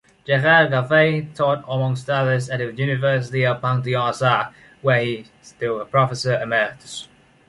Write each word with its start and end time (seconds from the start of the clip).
Gérard 0.27 0.71
Lafay 0.71 1.31
taught 1.35 1.63
amongst 1.67 2.09
others 2.09 2.49
at 2.49 2.57
the 2.57 2.71
University 2.73 3.45
of 3.45 3.61
Panthéon-Assas, 3.61 4.51
where 4.81 4.99
he’s 5.05 5.29
still 5.43 5.79
a 5.79 5.85
professor 5.85 6.41
emeritus. 6.41 7.07